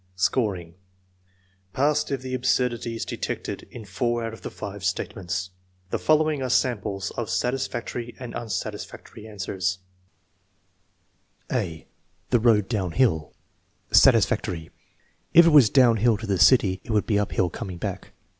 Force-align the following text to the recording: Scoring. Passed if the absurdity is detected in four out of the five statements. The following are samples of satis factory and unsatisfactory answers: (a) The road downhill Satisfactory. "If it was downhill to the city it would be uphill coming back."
Scoring. 0.15 0.73
Passed 1.73 2.09
if 2.09 2.23
the 2.23 2.33
absurdity 2.33 2.95
is 2.95 3.05
detected 3.05 3.67
in 3.69 3.85
four 3.85 4.23
out 4.25 4.33
of 4.33 4.41
the 4.41 4.49
five 4.49 4.83
statements. 4.83 5.51
The 5.91 5.99
following 5.99 6.41
are 6.41 6.49
samples 6.49 7.11
of 7.11 7.29
satis 7.29 7.67
factory 7.67 8.15
and 8.19 8.33
unsatisfactory 8.33 9.27
answers: 9.27 9.77
(a) 11.51 11.85
The 12.31 12.39
road 12.39 12.67
downhill 12.67 13.31
Satisfactory. 13.91 14.71
"If 15.35 15.45
it 15.45 15.49
was 15.49 15.69
downhill 15.69 16.17
to 16.17 16.25
the 16.25 16.39
city 16.39 16.81
it 16.83 16.89
would 16.89 17.05
be 17.05 17.19
uphill 17.19 17.51
coming 17.51 17.77
back." 17.77 18.09